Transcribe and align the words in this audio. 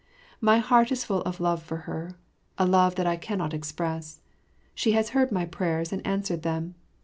My 0.39 0.57
heart 0.57 0.91
is 0.91 1.03
full 1.03 1.21
of 1.25 1.39
love 1.39 1.61
for 1.61 1.75
her, 1.85 2.17
of 2.57 2.67
a 2.67 2.71
love 2.71 2.95
that 2.95 3.05
I 3.05 3.17
cannot 3.17 3.53
express. 3.53 4.19
She 4.73 4.93
has 4.93 5.09
heard 5.09 5.31
my 5.31 5.45
prayers 5.45 5.93
and 5.93 6.03
answered 6.07 6.41
them. 6.41 6.73